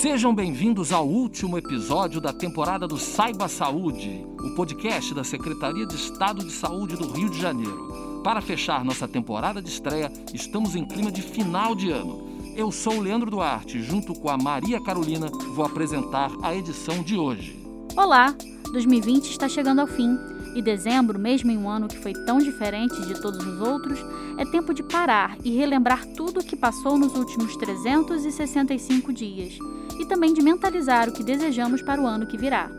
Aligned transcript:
Sejam 0.00 0.34
bem-vindos 0.34 0.92
ao 0.92 1.06
último 1.06 1.58
episódio 1.58 2.22
da 2.22 2.32
temporada 2.32 2.88
do 2.88 2.96
Saiba 2.96 3.48
Saúde, 3.48 4.26
o 4.38 4.54
podcast 4.54 5.12
da 5.12 5.22
Secretaria 5.22 5.84
de 5.84 5.94
Estado 5.94 6.42
de 6.42 6.50
Saúde 6.50 6.96
do 6.96 7.06
Rio 7.12 7.28
de 7.28 7.38
Janeiro. 7.38 8.22
Para 8.24 8.40
fechar 8.40 8.82
nossa 8.82 9.06
temporada 9.06 9.60
de 9.60 9.68
estreia, 9.68 10.10
estamos 10.32 10.74
em 10.74 10.86
clima 10.86 11.12
de 11.12 11.20
final 11.20 11.74
de 11.74 11.90
ano. 11.90 12.30
Eu 12.56 12.72
sou 12.72 12.94
o 12.94 13.00
Leandro 13.02 13.30
Duarte, 13.30 13.82
junto 13.82 14.14
com 14.14 14.30
a 14.30 14.38
Maria 14.38 14.82
Carolina, 14.82 15.28
vou 15.54 15.66
apresentar 15.66 16.30
a 16.42 16.56
edição 16.56 17.02
de 17.02 17.18
hoje. 17.18 17.62
Olá! 17.94 18.34
2020 18.72 19.30
está 19.30 19.50
chegando 19.50 19.82
ao 19.82 19.86
fim 19.86 20.16
e 20.54 20.62
dezembro, 20.62 21.18
mesmo 21.18 21.50
em 21.50 21.58
um 21.58 21.68
ano 21.68 21.88
que 21.88 21.98
foi 21.98 22.12
tão 22.12 22.38
diferente 22.38 23.00
de 23.06 23.20
todos 23.20 23.44
os 23.44 23.60
outros, 23.60 23.98
é 24.36 24.44
tempo 24.44 24.74
de 24.74 24.82
parar 24.82 25.36
e 25.44 25.50
relembrar 25.50 26.06
tudo 26.06 26.40
o 26.40 26.44
que 26.44 26.56
passou 26.56 26.98
nos 26.98 27.14
últimos 27.14 27.56
365 27.56 29.12
dias 29.12 29.58
e 29.98 30.06
também 30.06 30.32
de 30.32 30.42
mentalizar 30.42 31.08
o 31.08 31.12
que 31.12 31.22
desejamos 31.22 31.82
para 31.82 32.00
o 32.00 32.06
ano 32.06 32.26
que 32.26 32.38
virá. 32.38 32.70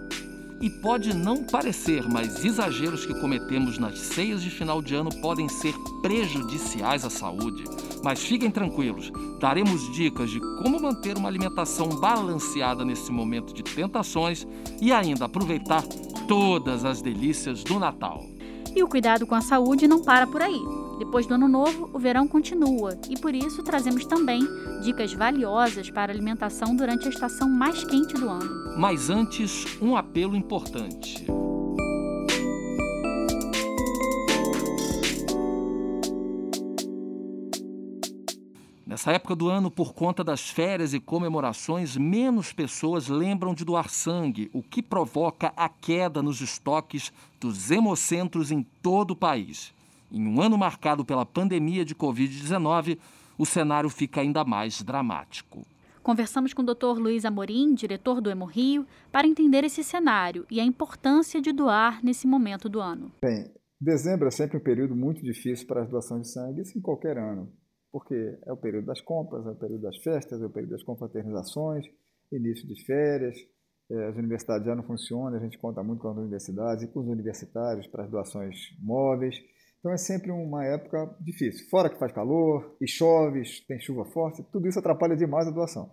E 0.59 0.69
pode 0.69 1.15
não 1.15 1.43
parecer, 1.43 2.07
mas 2.07 2.45
exageros 2.45 3.03
que 3.05 3.19
cometemos 3.19 3.79
nas 3.79 3.97
ceias 3.97 4.43
de 4.43 4.49
final 4.51 4.79
de 4.79 4.93
ano 4.93 5.09
podem 5.19 5.49
ser 5.49 5.73
prejudiciais 6.03 7.03
à 7.03 7.09
saúde. 7.09 7.63
Mas 8.03 8.21
fiquem 8.21 8.51
tranquilos, 8.51 9.11
daremos 9.39 9.91
dicas 9.91 10.29
de 10.29 10.39
como 10.61 10.79
manter 10.79 11.17
uma 11.17 11.29
alimentação 11.29 11.89
balanceada 11.89 12.85
nesse 12.85 13.11
momento 13.11 13.53
de 13.53 13.63
tentações 13.63 14.45
e 14.79 14.91
ainda 14.91 15.25
aproveitar 15.25 15.83
todas 16.27 16.85
as 16.85 17.01
delícias 17.01 17.63
do 17.63 17.79
Natal. 17.79 18.25
E 18.75 18.83
o 18.83 18.87
cuidado 18.87 19.27
com 19.27 19.35
a 19.35 19.41
saúde 19.41 19.87
não 19.87 20.01
para 20.01 20.25
por 20.25 20.41
aí. 20.41 20.61
Depois 20.97 21.25
do 21.25 21.33
ano 21.33 21.47
novo, 21.47 21.89
o 21.93 21.99
verão 21.99 22.27
continua 22.27 22.97
e 23.09 23.19
por 23.19 23.33
isso 23.33 23.63
trazemos 23.63 24.05
também 24.05 24.41
dicas 24.83 25.13
valiosas 25.13 25.89
para 25.89 26.11
alimentação 26.11 26.75
durante 26.75 27.07
a 27.07 27.09
estação 27.09 27.49
mais 27.49 27.83
quente 27.83 28.13
do 28.13 28.29
ano. 28.29 28.77
Mas 28.77 29.09
antes, 29.09 29.65
um 29.81 29.97
apelo 29.97 30.35
importante. 30.35 31.25
Nessa 39.01 39.13
época 39.13 39.35
do 39.35 39.49
ano, 39.49 39.71
por 39.71 39.95
conta 39.95 40.23
das 40.23 40.47
férias 40.47 40.93
e 40.93 40.99
comemorações, 40.99 41.97
menos 41.97 42.53
pessoas 42.53 43.07
lembram 43.07 43.51
de 43.51 43.65
doar 43.65 43.89
sangue, 43.89 44.47
o 44.53 44.61
que 44.61 44.79
provoca 44.79 45.51
a 45.57 45.67
queda 45.67 46.21
nos 46.21 46.39
estoques 46.39 47.11
dos 47.39 47.71
hemocentros 47.71 48.51
em 48.51 48.61
todo 48.61 49.09
o 49.09 49.15
país. 49.15 49.73
Em 50.11 50.27
um 50.27 50.39
ano 50.39 50.55
marcado 50.55 51.03
pela 51.03 51.25
pandemia 51.25 51.83
de 51.83 51.95
Covid-19, 51.95 52.99
o 53.39 53.43
cenário 53.43 53.89
fica 53.89 54.21
ainda 54.21 54.45
mais 54.45 54.83
dramático. 54.83 55.65
Conversamos 56.03 56.53
com 56.53 56.61
o 56.61 56.65
Dr. 56.65 56.99
Luiz 56.99 57.25
Amorim, 57.25 57.73
diretor 57.73 58.21
do 58.21 58.29
Hemorrio, 58.29 58.85
para 59.11 59.25
entender 59.25 59.63
esse 59.63 59.83
cenário 59.83 60.45
e 60.47 60.59
a 60.59 60.63
importância 60.63 61.41
de 61.41 61.51
doar 61.51 62.05
nesse 62.05 62.27
momento 62.27 62.69
do 62.69 62.79
ano. 62.79 63.11
Bem, 63.19 63.51
dezembro 63.79 64.27
é 64.27 64.31
sempre 64.31 64.57
um 64.57 64.63
período 64.63 64.95
muito 64.95 65.23
difícil 65.23 65.65
para 65.65 65.81
as 65.81 65.89
doações 65.89 66.27
de 66.27 66.33
sangue, 66.33 66.61
isso 66.61 66.77
em 66.77 66.81
qualquer 66.81 67.17
ano 67.17 67.51
porque 67.91 68.37
é 68.45 68.51
o 68.51 68.57
período 68.57 68.85
das 68.85 69.01
compras, 69.01 69.45
é 69.45 69.49
o 69.49 69.55
período 69.55 69.81
das 69.81 69.97
festas, 69.97 70.41
é 70.41 70.45
o 70.45 70.49
período 70.49 70.71
das 70.71 70.83
confraternizações, 70.83 71.85
início 72.31 72.67
de 72.67 72.83
férias, 72.85 73.35
é, 73.91 74.07
as 74.07 74.15
universidades 74.15 74.65
já 74.65 74.73
não 74.73 74.83
funcionam, 74.83 75.37
a 75.37 75.39
gente 75.39 75.57
conta 75.57 75.83
muito 75.83 76.01
com 76.01 76.09
as 76.09 76.17
universidades 76.17 76.83
e 76.85 76.87
com 76.87 77.01
os 77.01 77.07
universitários 77.07 77.85
para 77.87 78.05
as 78.05 78.09
doações 78.09 78.55
móveis. 78.79 79.35
Então 79.79 79.91
é 79.91 79.97
sempre 79.97 80.31
uma 80.31 80.63
época 80.63 81.13
difícil. 81.19 81.67
Fora 81.69 81.89
que 81.89 81.99
faz 81.99 82.11
calor, 82.13 82.77
e 82.79 82.87
chove, 82.87 83.41
tem 83.67 83.79
chuva 83.79 84.05
forte, 84.05 84.43
tudo 84.51 84.67
isso 84.67 84.79
atrapalha 84.79 85.17
demais 85.17 85.47
a 85.47 85.51
doação. 85.51 85.91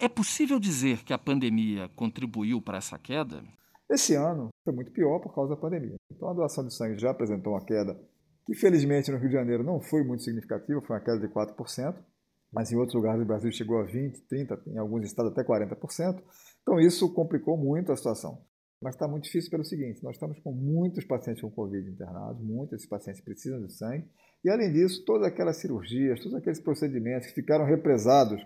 É 0.00 0.08
possível 0.08 0.58
dizer 0.58 1.04
que 1.04 1.12
a 1.12 1.18
pandemia 1.18 1.88
contribuiu 1.90 2.60
para 2.60 2.78
essa 2.78 2.98
queda? 2.98 3.42
Esse 3.90 4.14
ano 4.14 4.48
foi 4.64 4.74
muito 4.74 4.90
pior 4.92 5.18
por 5.20 5.34
causa 5.34 5.54
da 5.54 5.60
pandemia. 5.60 5.96
Então 6.10 6.28
a 6.28 6.34
doação 6.34 6.66
de 6.66 6.74
sangue 6.74 6.98
já 6.98 7.10
apresentou 7.10 7.52
uma 7.52 7.64
queda 7.64 7.98
que 8.48 8.54
felizmente 8.54 9.10
no 9.10 9.18
Rio 9.18 9.28
de 9.28 9.34
Janeiro 9.34 9.62
não 9.62 9.78
foi 9.78 10.02
muito 10.02 10.22
significativa, 10.22 10.80
foi 10.80 10.96
uma 10.96 11.04
queda 11.04 11.18
de 11.20 11.28
4%, 11.28 11.94
mas 12.50 12.72
em 12.72 12.76
outros 12.76 12.94
lugares 12.94 13.20
do 13.20 13.26
Brasil 13.26 13.52
chegou 13.52 13.78
a 13.78 13.86
20%, 13.86 14.22
30%, 14.32 14.68
em 14.68 14.78
alguns 14.78 15.04
estados 15.04 15.32
até 15.32 15.44
40%. 15.44 16.22
Então 16.62 16.80
isso 16.80 17.12
complicou 17.12 17.58
muito 17.58 17.92
a 17.92 17.96
situação. 17.96 18.42
Mas 18.80 18.94
está 18.94 19.06
muito 19.06 19.24
difícil 19.24 19.50
pelo 19.50 19.64
seguinte: 19.64 20.02
nós 20.02 20.14
estamos 20.14 20.38
com 20.38 20.50
muitos 20.50 21.04
pacientes 21.04 21.42
com 21.42 21.50
Covid 21.50 21.90
internados, 21.90 22.42
muitos 22.42 22.70
desses 22.70 22.88
pacientes 22.88 23.20
precisam 23.20 23.60
de 23.60 23.70
sangue, 23.70 24.08
e 24.42 24.48
além 24.48 24.72
disso, 24.72 25.04
todas 25.04 25.26
aquelas 25.26 25.58
cirurgias, 25.58 26.18
todos 26.20 26.34
aqueles 26.38 26.60
procedimentos 26.60 27.26
que 27.26 27.34
ficaram 27.34 27.66
represados 27.66 28.40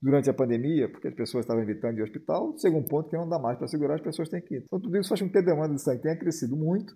durante 0.00 0.30
a 0.30 0.34
pandemia, 0.34 0.88
porque 0.88 1.08
as 1.08 1.14
pessoas 1.14 1.44
estavam 1.44 1.64
evitando 1.64 1.96
ir 1.96 2.02
ao 2.02 2.06
hospital, 2.06 2.56
chega 2.58 2.76
um 2.76 2.84
ponto 2.84 3.10
que 3.10 3.16
não 3.16 3.28
dá 3.28 3.40
mais 3.40 3.58
para 3.58 3.66
segurar, 3.66 3.96
as 3.96 4.02
pessoas 4.02 4.28
têm 4.28 4.40
que 4.40 4.54
ir. 4.54 4.62
Então 4.64 4.78
tudo 4.78 4.96
isso 4.96 5.08
faz 5.08 5.20
com 5.20 5.28
que 5.28 5.38
a 5.38 5.42
demanda 5.42 5.74
de 5.74 5.82
sangue 5.82 6.02
tenha 6.02 6.16
crescido 6.16 6.56
muito 6.56 6.94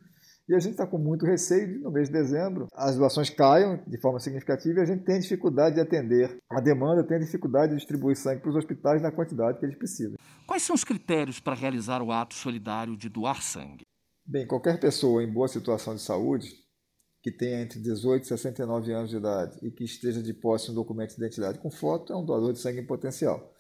e 0.49 0.55
a 0.55 0.59
gente 0.59 0.73
está 0.73 0.87
com 0.87 0.99
muito 0.99 1.25
receio 1.25 1.67
de, 1.69 1.79
no 1.79 1.91
mês 1.91 2.09
de 2.09 2.15
dezembro, 2.15 2.67
as 2.75 2.97
doações 2.97 3.31
caiam 3.31 3.83
de 3.87 4.01
forma 4.01 4.19
significativa 4.19 4.81
e 4.81 4.83
a 4.83 4.87
gente 4.87 5.05
tem 5.05 5.21
dificuldade 5.21 5.77
de 5.77 5.81
atender 5.81 6.37
a 6.51 6.61
demanda, 6.61 7.07
tem 7.07 7.21
dificuldade 7.21 7.73
de 7.73 7.79
distribuir 7.79 8.17
sangue 8.17 8.41
para 8.41 8.51
os 8.51 8.57
hospitais 8.57 9.01
na 9.01 9.13
quantidade 9.13 9.59
que 9.59 9.65
eles 9.65 9.79
precisam. 9.79 10.17
Quais 10.47 10.63
são 10.63 10.75
os 10.75 10.85
critérios 10.85 11.39
para 11.39 11.55
realizar 11.55 12.03
o 12.03 12.11
ato 12.11 12.35
solidário 12.35 12.97
de 12.97 13.09
doar 13.09 13.41
sangue? 13.41 13.87
Bem, 14.27 14.47
qualquer 14.47 14.79
pessoa 14.81 15.23
em 15.23 15.33
boa 15.33 15.49
situação 15.49 15.95
de 15.95 16.03
saúde, 16.03 16.49
que 17.23 17.31
tenha 17.31 17.63
entre 17.63 17.81
18 17.81 18.25
e 18.25 18.27
69 18.27 18.93
anos 18.93 19.11
de 19.11 19.17
idade 19.17 19.59
e 19.63 19.71
que 19.71 19.85
esteja 19.85 20.21
de 20.21 20.35
posse 20.35 20.67
de 20.67 20.73
um 20.73 20.75
documento 20.75 21.11
de 21.11 21.17
identidade 21.17 21.61
com 21.61 21.71
foto, 21.71 22.13
é 22.13 22.17
um 22.17 22.25
doador 22.25 22.53
de 22.53 22.59
sangue 22.59 22.81
em 22.81 22.87
potencial. 22.87 23.55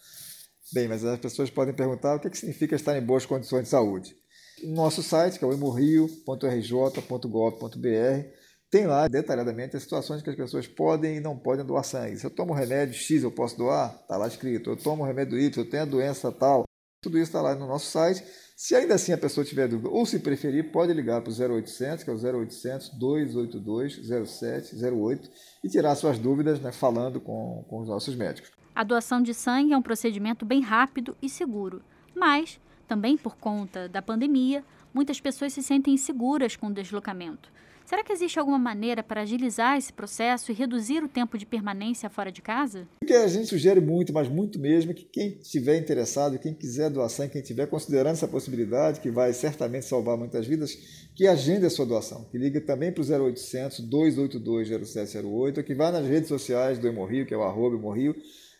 Bem, 0.72 0.88
mas 0.88 1.04
as 1.04 1.18
pessoas 1.20 1.48
podem 1.48 1.74
perguntar 1.74 2.16
o 2.16 2.20
que 2.20 2.36
significa 2.36 2.74
estar 2.74 2.96
em 2.98 3.04
boas 3.04 3.24
condições 3.24 3.64
de 3.64 3.68
saúde 3.68 4.16
nosso 4.64 5.02
site, 5.02 5.38
que 5.38 5.44
é 5.44 5.48
o 5.48 5.52
hemorrio.rj.gov.br, 5.52 8.28
tem 8.70 8.86
lá 8.86 9.06
detalhadamente 9.06 9.76
as 9.76 9.82
situações 9.82 10.22
que 10.22 10.30
as 10.30 10.36
pessoas 10.36 10.66
podem 10.66 11.16
e 11.16 11.20
não 11.20 11.38
podem 11.38 11.64
doar 11.64 11.84
sangue. 11.84 12.16
Se 12.16 12.24
eu 12.24 12.30
tomo 12.30 12.54
remédio 12.54 12.94
X, 12.94 13.22
eu 13.22 13.30
posso 13.30 13.58
doar? 13.58 13.94
Está 14.00 14.16
lá 14.16 14.26
escrito. 14.26 14.70
Eu 14.70 14.76
tomo 14.76 15.04
remédio 15.04 15.38
Y, 15.38 15.58
eu 15.58 15.68
tenho 15.68 15.82
a 15.82 15.86
doença 15.86 16.32
tal. 16.32 16.64
Tudo 17.02 17.18
isso 17.18 17.30
está 17.30 17.42
lá 17.42 17.54
no 17.54 17.66
nosso 17.66 17.90
site. 17.90 18.24
Se 18.56 18.74
ainda 18.74 18.94
assim 18.94 19.12
a 19.12 19.18
pessoa 19.18 19.44
tiver 19.44 19.68
dúvida, 19.68 19.90
ou 19.90 20.06
se 20.06 20.20
preferir, 20.20 20.70
pode 20.70 20.92
ligar 20.92 21.20
para 21.20 21.32
o 21.32 21.54
0800, 21.56 22.04
que 22.04 22.10
é 22.10 22.14
o 22.14 22.16
0800 22.16 22.90
282 22.98 24.26
0708 24.26 25.30
e 25.64 25.68
tirar 25.68 25.94
suas 25.96 26.18
dúvidas 26.18 26.60
né, 26.60 26.70
falando 26.70 27.20
com, 27.20 27.64
com 27.68 27.80
os 27.80 27.88
nossos 27.88 28.14
médicos. 28.14 28.52
A 28.74 28.84
doação 28.84 29.20
de 29.20 29.34
sangue 29.34 29.72
é 29.72 29.76
um 29.76 29.82
procedimento 29.82 30.46
bem 30.46 30.62
rápido 30.62 31.16
e 31.20 31.28
seguro, 31.28 31.82
mas 32.14 32.60
também 32.92 33.16
por 33.16 33.36
conta 33.38 33.88
da 33.88 34.02
pandemia, 34.02 34.62
muitas 34.92 35.18
pessoas 35.18 35.54
se 35.54 35.62
sentem 35.62 35.94
inseguras 35.94 36.56
com 36.56 36.66
o 36.66 36.74
deslocamento. 36.74 37.50
Será 37.86 38.04
que 38.04 38.12
existe 38.12 38.38
alguma 38.38 38.58
maneira 38.58 39.02
para 39.02 39.22
agilizar 39.22 39.78
esse 39.78 39.90
processo 39.90 40.52
e 40.52 40.54
reduzir 40.54 41.02
o 41.02 41.08
tempo 41.08 41.38
de 41.38 41.46
permanência 41.46 42.10
fora 42.10 42.30
de 42.30 42.42
casa? 42.42 42.86
O 43.02 43.06
que 43.06 43.14
a 43.14 43.26
gente 43.28 43.46
sugere 43.46 43.80
muito, 43.80 44.12
mas 44.12 44.28
muito 44.28 44.58
mesmo, 44.58 44.92
que 44.92 45.04
quem 45.04 45.38
estiver 45.40 45.78
interessado, 45.78 46.38
quem 46.38 46.52
quiser 46.52 46.90
doação, 46.90 47.26
quem 47.30 47.40
estiver 47.40 47.66
considerando 47.66 48.12
essa 48.12 48.28
possibilidade, 48.28 49.00
que 49.00 49.10
vai 49.10 49.32
certamente 49.32 49.86
salvar 49.86 50.18
muitas 50.18 50.46
vidas, 50.46 50.76
que 51.14 51.26
agende 51.26 51.66
a 51.66 51.70
sua 51.70 51.84
doação, 51.84 52.24
que 52.30 52.38
ligue 52.38 52.60
também 52.60 52.90
para 52.90 53.02
o 53.02 53.26
0800 53.26 53.80
282 53.80 54.68
0708, 54.88 55.62
que 55.62 55.74
vá 55.74 55.90
nas 55.90 56.06
redes 56.06 56.28
sociais 56.28 56.78
do 56.78 56.88
Hemorrio, 56.88 57.26
que 57.26 57.34
é 57.34 57.36
o 57.36 57.42
arroba 57.42 57.76
Hemorrio, 57.76 58.14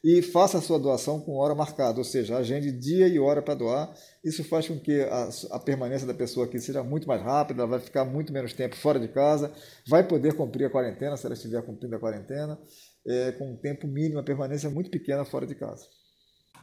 e 0.05 0.21
faça 0.21 0.59
a 0.59 0.61
sua 0.61 0.81
doação 0.81 1.21
com 1.21 1.37
hora 1.37 1.55
marcada, 1.55 1.99
ou 1.99 2.05
seja, 2.05 2.37
agende 2.37 2.73
dia 2.73 3.07
e 3.07 3.21
hora 3.21 3.41
para 3.41 3.55
doar. 3.55 3.95
Isso 4.25 4.43
faz 4.43 4.67
com 4.67 4.79
que 4.79 5.01
a, 5.01 5.29
a, 5.53 5.59
permanência 5.61 6.07
da 6.07 6.13
pessoa 6.13 6.47
aqui 6.47 6.59
seja 6.59 6.83
muito 6.83 7.07
mais 7.07 7.23
rápida, 7.23 7.63
ela 7.63 7.71
vai 7.71 7.81
ficar 7.81 8.05
muito 8.05 8.33
menos 8.33 8.53
tempo 8.53 8.75
fora 8.75 8.99
de 8.99 9.07
casa, 9.07 9.53
vai 9.87 10.07
poder 10.07 10.35
cumprir 10.35 10.65
a 10.65 10.71
quarentena, 10.71 11.17
se 11.17 11.25
ela 11.25 11.35
estiver 11.35 11.63
cumprindo 11.63 11.95
a 11.95 12.01
quarentena, 12.01 12.59
é, 13.07 13.33
com 13.33 13.53
um 13.53 13.57
tempo 13.57 13.87
mínimo, 13.87 14.19
a 14.19 14.25
permanência 14.25 14.69
muito 14.69 14.91
pequena 14.91 15.25
fora 15.25 15.47
de 15.47 15.55
casa. 15.55 15.87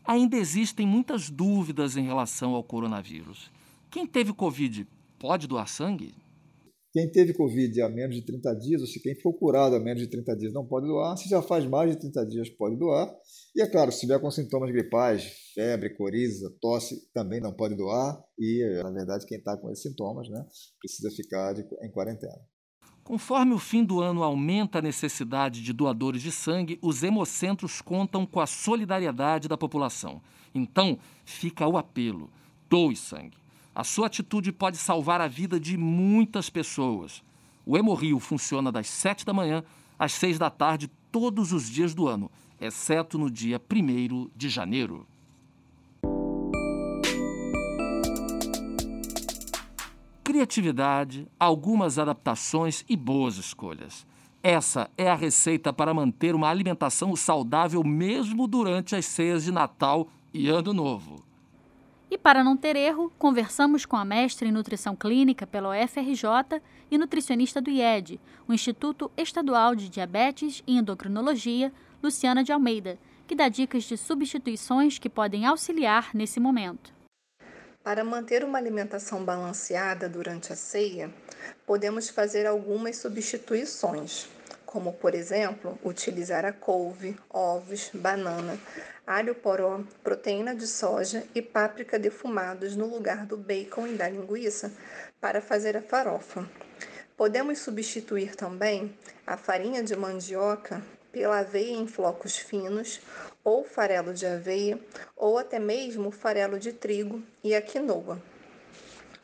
Ainda 0.05 0.35
existem 0.35 0.85
muitas 0.85 1.29
dúvidas 1.29 1.95
em 1.95 2.05
relação 2.05 2.55
ao 2.55 2.63
coronavírus. 2.63 3.49
Quem 3.89 4.05
teve 4.05 4.33
Covid 4.33 4.85
pode 5.19 5.47
doar 5.47 5.67
sangue? 5.67 6.15
Quem 6.91 7.11
teve 7.11 7.33
Covid 7.33 7.81
há 7.83 7.89
menos 7.89 8.15
de 8.15 8.23
30 8.23 8.55
dias, 8.55 8.81
ou 8.81 8.87
se 8.87 8.99
quem 8.99 9.13
for 9.21 9.31
curado 9.33 9.75
há 9.75 9.79
menos 9.79 10.01
de 10.01 10.09
30 10.09 10.35
dias 10.35 10.53
não 10.53 10.65
pode 10.65 10.87
doar. 10.87 11.15
Se 11.17 11.29
já 11.29 11.39
faz 11.39 11.63
mais 11.65 11.91
de 11.91 11.99
30 11.99 12.25
dias, 12.25 12.49
pode 12.49 12.77
doar. 12.77 13.13
E 13.55 13.61
é 13.61 13.67
claro, 13.67 13.91
se 13.91 13.99
tiver 13.99 14.19
com 14.19 14.31
sintomas 14.31 14.71
gripais, 14.71 15.51
febre, 15.53 15.95
coriza, 15.95 16.51
tosse, 16.59 17.11
também 17.13 17.39
não 17.39 17.53
pode 17.53 17.75
doar. 17.75 18.19
E, 18.39 18.81
na 18.83 18.89
verdade, 18.89 19.27
quem 19.27 19.37
está 19.37 19.55
com 19.55 19.69
esses 19.69 19.83
sintomas 19.83 20.27
né, 20.29 20.43
precisa 20.79 21.11
ficar 21.11 21.53
de, 21.53 21.61
em 21.83 21.91
quarentena. 21.91 22.39
Conforme 23.03 23.53
o 23.53 23.59
fim 23.59 23.83
do 23.83 24.01
ano 24.01 24.23
aumenta 24.23 24.79
a 24.79 24.81
necessidade 24.81 25.61
de 25.61 25.73
doadores 25.73 26.23
de 26.23 26.31
sangue, 26.31 26.79
os 26.81 27.03
hemocentros 27.03 27.81
contam 27.81 28.25
com 28.25 28.39
a 28.39 28.47
solidariedade 28.47 29.47
da 29.47 29.57
população. 29.57 30.21
Então, 30.55 30.97
fica 31.23 31.67
o 31.67 31.77
apelo: 31.77 32.31
doe 32.67 32.95
sangue. 32.95 33.37
A 33.79 33.83
sua 33.85 34.07
atitude 34.07 34.51
pode 34.51 34.75
salvar 34.75 35.21
a 35.21 35.27
vida 35.29 35.57
de 35.57 35.77
muitas 35.77 36.49
pessoas. 36.49 37.23
O 37.65 37.77
Hemorrio 37.77 38.19
funciona 38.19 38.73
das 38.73 38.89
7 38.89 39.25
da 39.25 39.31
manhã 39.31 39.63
às 39.97 40.11
6 40.11 40.37
da 40.37 40.49
tarde 40.49 40.91
todos 41.09 41.53
os 41.53 41.69
dias 41.69 41.93
do 41.93 42.05
ano, 42.05 42.29
exceto 42.59 43.17
no 43.17 43.31
dia 43.31 43.57
1 43.57 44.31
de 44.35 44.49
janeiro. 44.49 45.07
Criatividade, 50.25 51.25
algumas 51.39 51.97
adaptações 51.97 52.83
e 52.89 52.97
boas 52.97 53.37
escolhas. 53.37 54.05
Essa 54.43 54.89
é 54.97 55.09
a 55.09 55.15
receita 55.15 55.71
para 55.71 55.93
manter 55.93 56.35
uma 56.35 56.49
alimentação 56.49 57.15
saudável 57.15 57.81
mesmo 57.81 58.45
durante 58.45 58.93
as 58.93 59.05
ceias 59.05 59.45
de 59.45 59.53
Natal 59.53 60.09
e 60.33 60.49
Ano 60.49 60.73
Novo. 60.73 61.28
E 62.11 62.17
para 62.17 62.43
não 62.43 62.57
ter 62.57 62.75
erro, 62.75 63.11
conversamos 63.19 63.85
com 63.85 63.95
a 63.95 64.03
mestre 64.03 64.49
em 64.49 64.51
nutrição 64.51 64.95
clínica 64.95 65.45
pela 65.45 65.69
UFRJ 65.69 66.59
e 66.89 66.97
nutricionista 66.97 67.61
do 67.61 67.69
IED, 67.69 68.19
o 68.47 68.53
Instituto 68.53 69.11
Estadual 69.15 69.75
de 69.75 69.89
Diabetes 69.89 70.63
e 70.65 70.77
Endocrinologia, 70.77 71.71
Luciana 72.01 72.43
de 72.43 72.51
Almeida, 72.51 72.97
que 73.27 73.35
dá 73.35 73.47
dicas 73.47 73.83
de 73.83 73.95
substituições 73.95 74.97
que 74.97 75.07
podem 75.07 75.45
auxiliar 75.45 76.09
nesse 76.15 76.39
momento. 76.39 76.91
Para 77.83 78.03
manter 78.03 78.43
uma 78.43 78.57
alimentação 78.57 79.23
balanceada 79.23 80.09
durante 80.09 80.51
a 80.51 80.55
ceia, 80.55 81.13
podemos 81.65 82.09
fazer 82.09 82.47
algumas 82.47 82.97
substituições, 82.97 84.27
como, 84.69 84.93
por 84.93 85.15
exemplo, 85.15 85.79
utilizar 85.83 86.45
a 86.45 86.53
couve, 86.53 87.17
ovos, 87.27 87.89
banana, 87.91 88.55
alho 89.05 89.33
poró, 89.33 89.81
proteína 90.03 90.53
de 90.53 90.67
soja 90.67 91.23
e 91.33 91.41
páprica 91.41 91.97
defumados 91.97 92.75
no 92.75 92.85
lugar 92.85 93.25
do 93.25 93.35
bacon 93.35 93.87
e 93.87 93.95
da 93.95 94.07
linguiça 94.07 94.71
para 95.19 95.41
fazer 95.41 95.75
a 95.75 95.81
farofa. 95.81 96.47
Podemos 97.17 97.57
substituir 97.57 98.35
também 98.35 98.95
a 99.25 99.35
farinha 99.35 99.81
de 99.81 99.95
mandioca 99.95 100.83
pela 101.11 101.39
aveia 101.39 101.75
em 101.75 101.87
flocos 101.87 102.37
finos, 102.37 103.01
ou 103.43 103.63
farelo 103.63 104.13
de 104.13 104.27
aveia, 104.27 104.79
ou 105.17 105.39
até 105.39 105.57
mesmo 105.57 106.11
farelo 106.11 106.59
de 106.59 106.73
trigo 106.73 107.23
e 107.43 107.55
a 107.55 107.61
quinoa. 107.61 108.21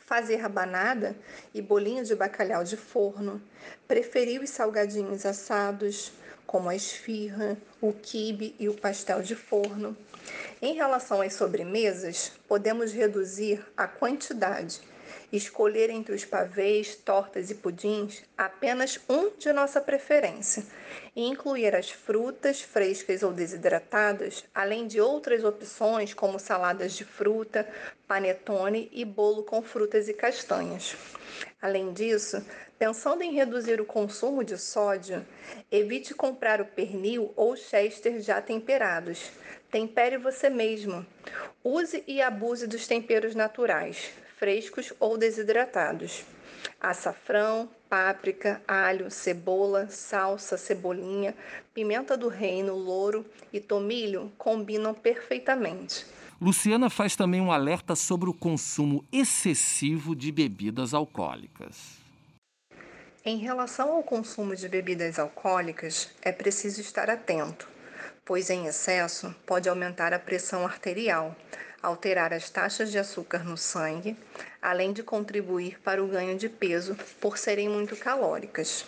Fazer 0.06 0.36
rabanada 0.36 1.16
e 1.52 1.60
bolinho 1.60 2.04
de 2.04 2.14
bacalhau 2.14 2.62
de 2.62 2.76
forno, 2.76 3.42
preferir 3.88 4.40
os 4.40 4.50
salgadinhos 4.50 5.26
assados, 5.26 6.12
como 6.46 6.68
a 6.68 6.76
esfirra, 6.76 7.56
o 7.80 7.92
quibe 7.92 8.54
e 8.56 8.68
o 8.68 8.74
pastel 8.74 9.20
de 9.20 9.34
forno. 9.34 9.96
Em 10.62 10.74
relação 10.74 11.20
às 11.20 11.34
sobremesas, 11.34 12.30
podemos 12.46 12.92
reduzir 12.92 13.60
a 13.76 13.88
quantidade, 13.88 14.80
escolher 15.32 15.90
entre 15.90 16.14
os 16.14 16.24
pavês, 16.24 16.94
tortas 16.94 17.50
e 17.50 17.54
pudins 17.54 18.22
apenas 18.36 18.98
um 19.08 19.30
de 19.30 19.52
nossa 19.52 19.80
preferência 19.80 20.64
e 21.14 21.26
incluir 21.26 21.74
as 21.74 21.90
frutas 21.90 22.60
frescas 22.60 23.22
ou 23.22 23.32
desidratadas, 23.32 24.44
além 24.54 24.86
de 24.86 25.00
outras 25.00 25.44
opções 25.44 26.14
como 26.14 26.38
saladas 26.38 26.92
de 26.92 27.04
fruta, 27.04 27.68
panetone 28.06 28.88
e 28.92 29.04
bolo 29.04 29.42
com 29.42 29.62
frutas 29.62 30.08
e 30.08 30.14
castanhas. 30.14 30.96
Além 31.60 31.92
disso, 31.92 32.42
Pensando 32.78 33.22
em 33.22 33.32
reduzir 33.32 33.80
o 33.80 33.86
consumo 33.86 34.44
de 34.44 34.58
sódio, 34.58 35.24
evite 35.72 36.12
comprar 36.12 36.60
o 36.60 36.66
pernil 36.66 37.32
ou 37.34 37.56
chester 37.56 38.20
já 38.20 38.42
temperados. 38.42 39.30
Tempere 39.70 40.18
você 40.18 40.50
mesmo. 40.50 41.04
Use 41.64 42.04
e 42.06 42.20
abuse 42.20 42.66
dos 42.66 42.86
temperos 42.86 43.34
naturais, 43.34 44.12
frescos 44.36 44.92
ou 45.00 45.16
desidratados. 45.16 46.24
Açafrão, 46.80 47.68
páprica, 47.88 48.62
alho, 48.66 49.10
cebola, 49.10 49.88
salsa, 49.88 50.56
cebolinha, 50.56 51.34
pimenta 51.72 52.16
do 52.16 52.28
reino, 52.28 52.74
louro 52.74 53.24
e 53.52 53.60
tomilho 53.60 54.30
combinam 54.36 54.94
perfeitamente. 54.94 56.06
Luciana 56.40 56.90
faz 56.90 57.16
também 57.16 57.40
um 57.40 57.50
alerta 57.50 57.96
sobre 57.96 58.28
o 58.28 58.34
consumo 58.34 59.04
excessivo 59.10 60.14
de 60.14 60.30
bebidas 60.30 60.92
alcoólicas. 60.92 61.96
Em 63.24 63.38
relação 63.38 63.90
ao 63.90 64.02
consumo 64.02 64.54
de 64.54 64.68
bebidas 64.68 65.18
alcoólicas, 65.18 66.10
é 66.22 66.30
preciso 66.30 66.80
estar 66.80 67.08
atento, 67.08 67.66
pois 68.24 68.50
em 68.50 68.66
excesso 68.66 69.34
pode 69.46 69.68
aumentar 69.68 70.12
a 70.12 70.18
pressão 70.18 70.64
arterial, 70.64 71.34
alterar 71.86 72.32
as 72.32 72.50
taxas 72.50 72.90
de 72.90 72.98
açúcar 72.98 73.44
no 73.44 73.56
sangue, 73.56 74.16
além 74.60 74.92
de 74.92 75.04
contribuir 75.04 75.78
para 75.84 76.02
o 76.02 76.08
ganho 76.08 76.36
de 76.36 76.48
peso 76.48 76.96
por 77.20 77.38
serem 77.38 77.68
muito 77.68 77.94
calóricas. 77.94 78.84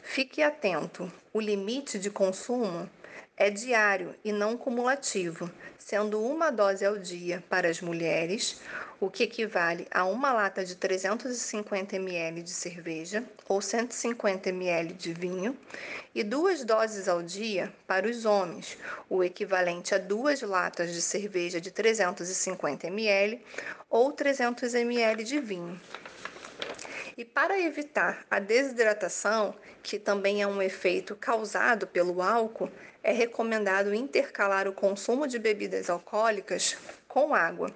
Fique 0.00 0.42
atento: 0.42 1.10
o 1.32 1.40
limite 1.40 1.98
de 1.98 2.08
consumo 2.08 2.88
é 3.36 3.50
diário 3.50 4.14
e 4.24 4.30
não 4.30 4.56
cumulativo, 4.56 5.50
sendo 5.76 6.22
uma 6.22 6.50
dose 6.50 6.84
ao 6.84 6.96
dia 6.98 7.42
para 7.48 7.68
as 7.68 7.80
mulheres, 7.80 8.60
o 9.00 9.10
que 9.10 9.24
equivale 9.24 9.86
a 9.90 10.04
uma 10.04 10.32
lata 10.32 10.64
de 10.64 10.74
350 10.74 11.96
ml 11.96 12.42
de 12.42 12.50
cerveja 12.50 13.22
ou 13.48 13.60
150 13.60 14.48
ml 14.48 14.94
de 14.94 15.12
vinho, 15.12 15.56
e 16.14 16.24
duas 16.24 16.64
doses 16.64 17.08
ao 17.08 17.22
dia 17.22 17.72
para 17.86 18.08
os 18.08 18.24
homens, 18.24 18.78
o 19.08 19.22
equivalente 19.22 19.94
a 19.94 19.98
duas 19.98 20.40
latas 20.40 20.92
de 20.94 21.02
cerveja 21.02 21.60
de 21.60 21.70
350 21.70 22.86
ml 22.86 23.44
ou 23.90 24.12
300 24.12 24.74
ml 24.74 25.24
de 25.24 25.40
vinho. 25.40 25.80
E 27.18 27.24
para 27.24 27.58
evitar 27.58 28.26
a 28.30 28.38
desidratação, 28.38 29.54
que 29.82 29.98
também 29.98 30.42
é 30.42 30.46
um 30.46 30.60
efeito 30.60 31.14
causado 31.16 31.86
pelo 31.86 32.20
álcool, 32.20 32.70
é 33.02 33.12
recomendado 33.12 33.94
intercalar 33.94 34.66
o 34.66 34.72
consumo 34.72 35.26
de 35.26 35.38
bebidas 35.38 35.88
alcoólicas 35.88 36.76
com 37.06 37.34
água. 37.34 37.72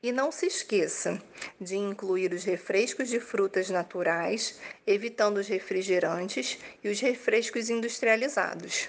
E 0.00 0.12
não 0.12 0.30
se 0.30 0.46
esqueça 0.46 1.20
de 1.60 1.76
incluir 1.76 2.32
os 2.32 2.44
refrescos 2.44 3.08
de 3.08 3.18
frutas 3.18 3.68
naturais, 3.68 4.60
evitando 4.86 5.38
os 5.38 5.48
refrigerantes 5.48 6.56
e 6.84 6.88
os 6.88 7.00
refrescos 7.00 7.68
industrializados. 7.68 8.88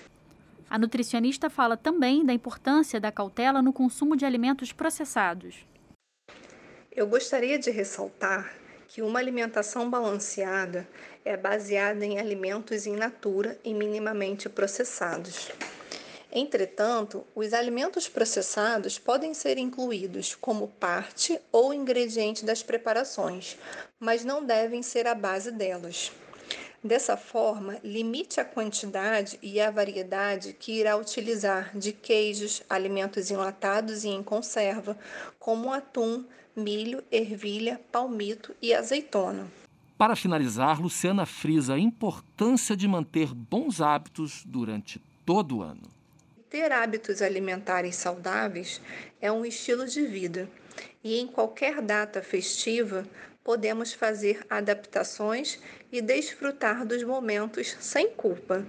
A 0.70 0.78
nutricionista 0.78 1.50
fala 1.50 1.76
também 1.76 2.24
da 2.24 2.32
importância 2.32 3.00
da 3.00 3.12
cautela 3.12 3.60
no 3.60 3.74
consumo 3.74 4.16
de 4.16 4.24
alimentos 4.24 4.72
processados. 4.72 5.66
Eu 6.92 7.08
gostaria 7.08 7.58
de 7.58 7.72
ressaltar 7.72 8.54
que 8.88 9.02
uma 9.02 9.18
alimentação 9.18 9.90
balanceada 9.90 10.88
é 11.26 11.36
baseada 11.36 12.06
em 12.06 12.20
alimentos 12.20 12.86
in 12.86 12.96
natura 12.96 13.58
e 13.64 13.74
minimamente 13.74 14.48
processados. 14.48 15.52
Entretanto, 16.32 17.26
os 17.34 17.54
alimentos 17.54 18.08
processados 18.08 19.00
podem 19.00 19.34
ser 19.34 19.58
incluídos 19.58 20.36
como 20.36 20.68
parte 20.68 21.40
ou 21.52 21.74
ingrediente 21.74 22.46
das 22.46 22.62
preparações, 22.62 23.58
mas 24.00 24.24
não 24.24 24.46
devem 24.46 24.84
ser 24.84 25.08
a 25.08 25.16
base 25.16 25.52
delas. 25.52 26.12
Dessa 26.84 27.18
forma, 27.18 27.78
limite 27.84 28.40
a 28.40 28.46
quantidade 28.46 29.38
e 29.42 29.60
a 29.60 29.70
variedade 29.70 30.54
que 30.54 30.72
irá 30.80 30.96
utilizar 30.96 31.76
de 31.76 31.92
queijos, 31.92 32.62
alimentos 32.70 33.30
enlatados 33.32 34.06
e 34.06 34.10
em 34.10 34.24
conserva, 34.24 34.98
como 35.38 35.74
atum, 35.74 36.24
milho, 36.56 37.04
ervilha, 37.12 37.82
palmito 37.92 38.56
e 38.62 38.74
azeitona. 38.74 39.48
Para 39.98 40.16
finalizar, 40.16 40.80
Luciana 40.80 41.26
frisa 41.26 41.74
a 41.74 41.80
importância 41.80 42.78
de 42.78 42.88
manter 42.88 43.34
bons 43.34 43.82
hábitos 43.82 44.44
durante 44.46 45.02
todo 45.26 45.58
o 45.58 45.62
ano. 45.62 45.99
Ter 46.50 46.72
hábitos 46.72 47.22
alimentares 47.22 47.96
saudáveis 47.96 48.82
é 49.22 49.32
um 49.32 49.46
estilo 49.46 49.86
de 49.86 50.06
vida 50.06 50.50
e 51.04 51.20
em 51.20 51.28
qualquer 51.28 51.82
data 51.82 52.22
festiva 52.22 53.06
podemos 53.44 53.94
fazer 53.94 54.46
adaptações 54.50 55.60
e 55.92 56.02
desfrutar 56.02 56.86
dos 56.86 57.04
momentos 57.04 57.76
sem 57.80 58.10
culpa. 58.10 58.66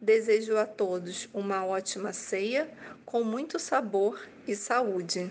Desejo 0.00 0.56
a 0.56 0.66
todos 0.66 1.28
uma 1.34 1.64
ótima 1.66 2.12
ceia 2.12 2.68
com 3.04 3.22
muito 3.22 3.58
sabor 3.58 4.20
e 4.46 4.54
saúde. 4.54 5.30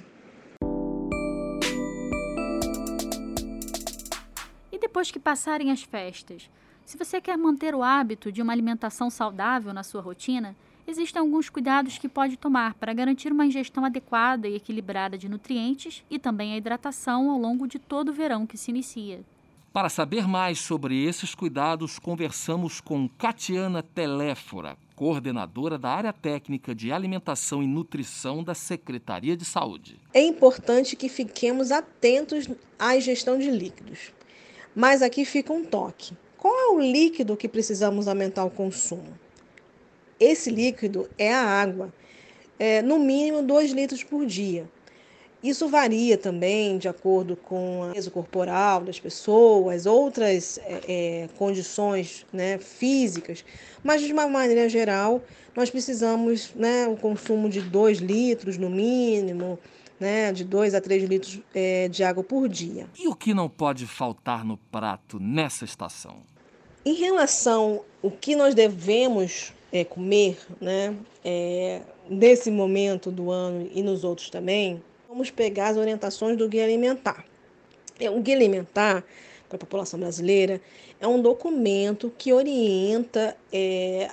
depois 4.98 5.12
que 5.12 5.20
passarem 5.20 5.70
as 5.70 5.84
festas. 5.84 6.50
Se 6.84 6.98
você 6.98 7.22
quer 7.22 7.38
manter 7.38 7.76
o 7.76 7.84
hábito 7.84 8.32
de 8.32 8.42
uma 8.42 8.52
alimentação 8.52 9.12
saudável 9.12 9.72
na 9.72 9.84
sua 9.84 10.02
rotina, 10.02 10.56
existem 10.88 11.20
alguns 11.20 11.50
cuidados 11.50 11.98
que 11.98 12.08
pode 12.08 12.38
tomar 12.38 12.74
para 12.76 12.94
garantir 12.94 13.32
uma 13.32 13.46
ingestão 13.46 13.84
adequada 13.84 14.48
e 14.48 14.56
equilibrada 14.56 15.18
de 15.18 15.28
nutrientes 15.28 16.04
e 16.10 16.18
também 16.18 16.54
a 16.54 16.58
hidratação 16.58 17.30
ao 17.30 17.38
longo 17.38 17.68
de 17.68 17.78
todo 17.78 18.10
o 18.10 18.14
verão 18.14 18.48
que 18.48 18.58
se 18.58 18.72
inicia. 18.72 19.20
Para 19.74 19.90
saber 19.90 20.28
mais 20.28 20.60
sobre 20.60 21.06
esses 21.06 21.36
cuidados, 21.36 22.00
conversamos 22.00 22.82
com 22.82 23.08
Catiana 23.08 23.84
Teléfora, 23.84 24.78
coordenadora 24.96 25.78
da 25.78 25.90
área 25.90 26.12
técnica 26.12 26.74
de 26.74 26.92
alimentação 26.92 27.62
e 27.62 27.68
nutrição 27.68 28.44
da 28.44 28.56
Secretaria 28.56 29.38
de 29.38 29.46
Saúde. 29.46 30.00
É 30.14 30.22
importante 30.22 30.96
que 30.96 31.10
fiquemos 31.10 31.72
atentos 31.72 32.50
à 32.80 32.98
ingestão 32.98 33.38
de 33.38 33.52
líquidos. 33.52 34.12
Mas 34.76 35.02
aqui 35.02 35.26
fica 35.26 35.54
um 35.54 35.64
toque. 35.64 36.16
Qual 36.38 36.54
é 36.54 36.68
o 36.70 36.80
líquido 36.80 37.38
que 37.38 37.48
precisamos 37.48 38.08
aumentar 38.08 38.46
o 38.46 38.50
consumo? 38.50 39.27
Esse 40.20 40.50
líquido 40.50 41.10
é 41.18 41.34
a 41.34 41.44
água, 41.44 41.94
é, 42.60 42.82
no 42.82 43.00
mínimo 43.00 43.44
2 43.44 43.72
litros 43.72 44.04
por 44.04 44.26
dia. 44.26 44.68
Isso 45.44 45.68
varia 45.68 46.18
também 46.18 46.80
de 46.80 46.88
acordo 46.88 47.36
com 47.36 47.90
o 47.90 47.94
peso 47.94 48.10
corporal 48.10 48.82
das 48.82 49.00
pessoas, 49.00 49.86
outras 49.86 50.58
é, 50.58 50.82
é, 50.88 51.30
condições 51.38 52.26
né, 52.34 52.58
físicas, 52.58 53.46
mas 53.84 54.02
de 54.02 54.12
uma 54.12 54.28
maneira 54.28 54.68
geral, 54.68 55.22
nós 55.56 55.70
precisamos 55.70 56.54
né, 56.56 56.88
o 56.88 56.98
consumo 56.98 57.50
de 57.50 57.62
2 57.62 58.00
litros 58.00 58.58
no 58.58 58.70
mínimo, 58.70 59.60
né, 60.00 60.32
de 60.32 60.44
2 60.44 60.74
a 60.74 60.82
3 60.82 61.04
litros 61.04 61.40
é, 61.54 61.88
de 61.88 62.04
água 62.04 62.24
por 62.24 62.50
dia. 62.50 62.88
E 62.98 63.08
o 63.08 63.16
que 63.16 63.34
não 63.34 63.48
pode 63.48 63.86
faltar 63.86 64.44
no 64.44 64.58
prato 64.58 65.20
nessa 65.20 65.66
estação? 65.66 66.24
Em 66.84 66.96
relação 66.96 67.82
ao 68.04 68.10
que 68.10 68.36
nós 68.36 68.56
devemos 68.56 69.54
é, 69.72 69.84
comer, 69.84 70.38
né, 70.62 70.96
é, 71.24 71.82
nesse 72.10 72.50
momento 72.50 73.12
do 73.12 73.32
ano 73.32 73.70
e 73.74 73.82
nos 73.82 74.04
outros 74.04 74.30
também, 74.30 74.82
vamos 75.08 75.30
pegar 75.30 75.70
as 75.70 75.78
orientações 75.78 76.38
do 76.38 76.48
Guia 76.48 76.64
Alimentar. 76.64 77.26
É, 78.00 78.10
o 78.10 78.22
Guia 78.22 78.36
Alimentar 78.36 79.04
para 79.48 79.56
a 79.56 79.60
população 79.60 80.00
brasileira 80.00 80.62
é 81.00 81.08
um 81.08 81.22
documento 81.22 82.12
que 82.18 82.34
orienta 82.34 83.36
é, 83.52 84.10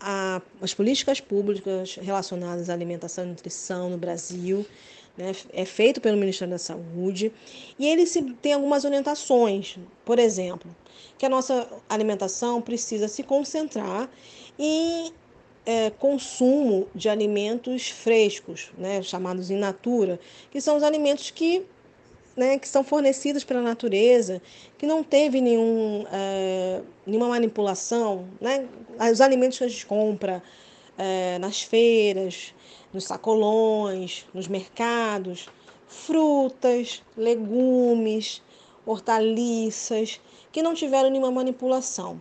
a, 0.00 0.40
as 0.60 0.74
políticas 0.74 1.20
públicas 1.20 1.96
relacionadas 1.96 2.70
à 2.70 2.72
alimentação 2.72 3.24
e 3.24 3.28
nutrição 3.28 3.90
no 3.90 3.98
Brasil. 3.98 4.64
Né, 5.16 5.32
é 5.52 5.64
feito 5.64 6.00
pelo 6.00 6.16
Ministério 6.16 6.52
da 6.52 6.58
Saúde 6.58 7.32
e 7.76 7.88
ele 7.88 8.06
se, 8.06 8.22
tem 8.34 8.52
algumas 8.52 8.84
orientações, 8.84 9.76
por 10.04 10.16
exemplo, 10.16 10.70
que 11.18 11.26
a 11.26 11.28
nossa 11.28 11.68
alimentação 11.88 12.62
precisa 12.62 13.08
se 13.08 13.24
concentrar 13.24 14.08
em 14.58 15.12
é, 15.64 15.90
consumo 15.90 16.88
de 16.94 17.08
alimentos 17.08 17.90
frescos, 17.90 18.70
né, 18.78 19.02
chamados 19.02 19.50
in 19.50 19.58
natura, 19.58 20.18
que 20.50 20.60
são 20.60 20.76
os 20.76 20.82
alimentos 20.82 21.30
que, 21.30 21.62
né, 22.34 22.58
que 22.58 22.66
são 22.66 22.82
fornecidos 22.82 23.44
pela 23.44 23.60
natureza, 23.60 24.40
que 24.78 24.86
não 24.86 25.04
teve 25.04 25.40
nenhum, 25.40 26.06
é, 26.10 26.80
nenhuma 27.06 27.28
manipulação. 27.28 28.26
Né, 28.40 28.66
os 29.12 29.20
alimentos 29.20 29.58
que 29.58 29.64
a 29.64 29.68
gente 29.68 29.84
compra 29.84 30.42
é, 30.96 31.38
nas 31.38 31.60
feiras, 31.62 32.54
nos 32.92 33.04
sacolões, 33.04 34.24
nos 34.32 34.48
mercados, 34.48 35.48
frutas, 35.86 37.02
legumes, 37.16 38.42
hortaliças, 38.86 40.18
que 40.50 40.62
não 40.62 40.74
tiveram 40.74 41.10
nenhuma 41.10 41.30
manipulação. 41.30 42.20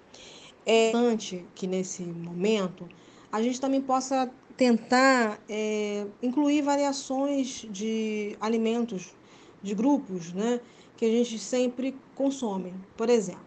É 0.70 0.90
importante 0.90 1.46
que 1.56 1.66
nesse 1.66 2.04
momento 2.04 2.86
a 3.32 3.42
gente 3.42 3.60
também 3.60 3.82
possa 3.82 4.30
tentar 4.58 5.40
é, 5.48 6.06
incluir 6.22 6.62
variações 6.62 7.66
de 7.72 8.36
alimentos, 8.42 9.16
de 9.64 9.74
grupos, 9.74 10.34
né, 10.34 10.60
que 10.98 11.06
a 11.06 11.10
gente 11.10 11.40
sempre 11.40 11.96
consome. 12.14 12.74
Por 12.98 13.10
exemplo, 13.10 13.46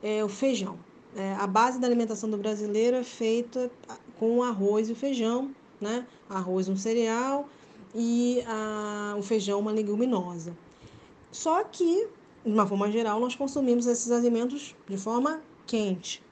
é, 0.00 0.22
o 0.22 0.28
feijão. 0.28 0.78
É, 1.16 1.34
a 1.34 1.48
base 1.48 1.80
da 1.80 1.86
alimentação 1.88 2.30
do 2.30 2.36
brasileiro 2.36 2.96
é 2.96 3.02
feita 3.02 3.68
com 4.16 4.40
arroz 4.40 4.88
e 4.88 4.94
feijão, 4.94 5.50
né? 5.80 6.06
Arroz 6.30 6.68
um 6.68 6.76
cereal 6.76 7.48
e 7.94 8.42
a, 8.46 9.16
o 9.18 9.22
feijão 9.22 9.58
uma 9.58 9.72
leguminosa. 9.72 10.56
Só 11.32 11.64
que, 11.64 12.06
de 12.46 12.52
uma 12.52 12.66
forma 12.66 12.90
geral, 12.90 13.18
nós 13.18 13.34
consumimos 13.34 13.86
esses 13.86 14.10
alimentos 14.10 14.76
de 14.88 14.96
forma 14.96 15.42
quente. 15.66 16.22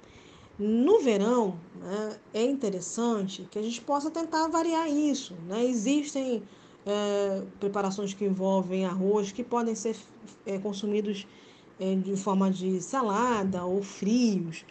No 0.63 1.01
verão, 1.01 1.59
né, 1.81 2.19
é 2.35 2.45
interessante 2.45 3.49
que 3.51 3.59
a 3.59 3.63
gente 3.63 3.81
possa 3.81 4.11
tentar 4.11 4.47
variar 4.49 4.91
isso. 4.91 5.35
Né? 5.49 5.65
Existem 5.65 6.43
é, 6.85 7.43
preparações 7.59 8.13
que 8.13 8.27
envolvem 8.27 8.85
arroz 8.85 9.33
que 9.33 9.43
podem 9.43 9.75
ser 9.75 9.97
é, 10.45 10.59
consumidos 10.59 11.27
é, 11.81 11.95
de 11.95 12.15
forma 12.15 12.51
de 12.51 12.79
salada 12.83 13.65
ou 13.65 13.83
frios. 13.83 14.67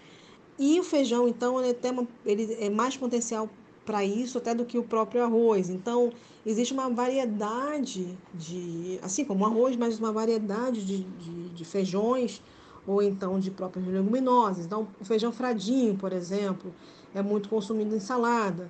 E 0.59 0.79
o 0.79 0.83
feijão, 0.83 1.27
então, 1.27 1.59
ele, 1.59 1.73
tem 1.73 1.89
uma, 1.89 2.07
ele 2.23 2.55
é 2.59 2.69
mais 2.69 2.95
potencial 2.95 3.49
para 3.83 4.05
isso 4.05 4.37
até 4.37 4.53
do 4.53 4.65
que 4.65 4.77
o 4.77 4.83
próprio 4.83 5.23
arroz. 5.23 5.71
Então, 5.71 6.11
existe 6.45 6.71
uma 6.71 6.87
variedade 6.87 8.15
de, 8.31 8.99
assim 9.01 9.25
como 9.25 9.43
o 9.43 9.47
arroz, 9.47 9.75
mas 9.75 9.97
uma 9.97 10.11
variedade 10.11 10.85
de, 10.85 11.03
de, 11.03 11.49
de 11.49 11.65
feijões 11.65 12.43
ou 12.85 13.01
então 13.01 13.39
de 13.39 13.51
próprias 13.51 13.85
leguminosas. 13.87 14.65
Então, 14.65 14.87
o 14.99 15.05
feijão 15.05 15.31
fradinho, 15.31 15.95
por 15.95 16.13
exemplo, 16.13 16.73
é 17.13 17.21
muito 17.21 17.49
consumido 17.49 17.95
em 17.95 17.99
salada. 17.99 18.69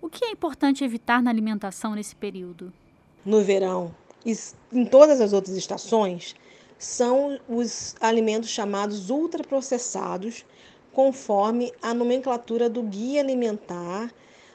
O 0.00 0.08
que 0.08 0.24
é 0.24 0.30
importante 0.30 0.82
evitar 0.82 1.22
na 1.22 1.30
alimentação 1.30 1.94
nesse 1.94 2.16
período? 2.16 2.72
No 3.24 3.42
verão 3.42 3.94
e 4.24 4.34
em 4.72 4.84
todas 4.84 5.20
as 5.20 5.32
outras 5.32 5.56
estações, 5.56 6.34
são 6.78 7.38
os 7.48 7.94
alimentos 8.00 8.48
chamados 8.48 9.10
ultraprocessados, 9.10 10.44
conforme 10.92 11.72
a 11.82 11.92
nomenclatura 11.92 12.68
do 12.68 12.82
Guia 12.82 13.20
Alimentar 13.20 14.12